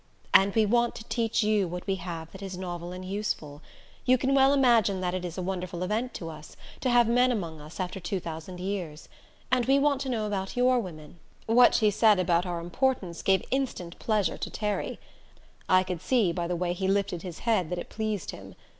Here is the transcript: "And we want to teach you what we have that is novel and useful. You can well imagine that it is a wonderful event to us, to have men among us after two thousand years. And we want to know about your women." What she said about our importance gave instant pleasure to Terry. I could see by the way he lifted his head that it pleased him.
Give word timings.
"And 0.33 0.55
we 0.55 0.65
want 0.65 0.95
to 0.95 1.03
teach 1.03 1.43
you 1.43 1.67
what 1.67 1.85
we 1.85 1.93
have 1.97 2.31
that 2.31 2.41
is 2.41 2.57
novel 2.57 2.91
and 2.91 3.05
useful. 3.05 3.61
You 4.03 4.17
can 4.17 4.33
well 4.33 4.51
imagine 4.51 4.99
that 5.01 5.13
it 5.13 5.23
is 5.23 5.37
a 5.37 5.43
wonderful 5.43 5.83
event 5.83 6.15
to 6.15 6.29
us, 6.31 6.57
to 6.79 6.89
have 6.89 7.07
men 7.07 7.31
among 7.31 7.61
us 7.61 7.79
after 7.79 7.99
two 7.99 8.19
thousand 8.19 8.59
years. 8.59 9.07
And 9.51 9.67
we 9.67 9.77
want 9.77 10.01
to 10.01 10.09
know 10.09 10.25
about 10.25 10.57
your 10.57 10.79
women." 10.79 11.19
What 11.45 11.75
she 11.75 11.91
said 11.91 12.17
about 12.17 12.47
our 12.47 12.61
importance 12.61 13.21
gave 13.21 13.43
instant 13.51 13.99
pleasure 13.99 14.39
to 14.39 14.49
Terry. 14.49 14.99
I 15.69 15.83
could 15.83 16.01
see 16.01 16.31
by 16.31 16.47
the 16.47 16.55
way 16.55 16.73
he 16.73 16.87
lifted 16.87 17.21
his 17.21 17.37
head 17.45 17.69
that 17.69 17.77
it 17.77 17.89
pleased 17.89 18.31
him. 18.31 18.55